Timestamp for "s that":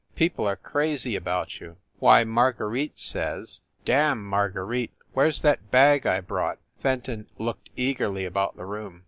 5.27-5.69